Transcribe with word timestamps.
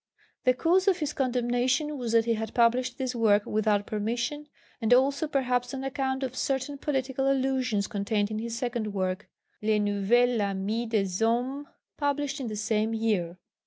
The 0.45 0.55
cause 0.55 0.87
of 0.87 0.97
his 0.97 1.13
condemnation 1.13 1.95
was 1.95 2.13
that 2.13 2.25
he 2.25 2.33
had 2.33 2.55
published 2.55 2.97
this 2.97 3.13
work 3.13 3.45
without 3.45 3.85
permission, 3.85 4.47
and 4.81 4.91
also 4.95 5.27
perhaps 5.27 5.75
on 5.75 5.83
account 5.83 6.23
of 6.23 6.35
certain 6.35 6.79
political 6.79 7.31
allusions 7.31 7.85
contained 7.85 8.31
in 8.31 8.39
his 8.39 8.57
second 8.57 8.95
work, 8.95 9.29
Le 9.61 9.77
Nouvel 9.77 10.41
Ami 10.41 10.87
des 10.87 11.05
Hommes, 11.19 11.67
published 11.97 12.39
in 12.39 12.47
the 12.47 12.55
same 12.55 12.95
year. 12.95 13.37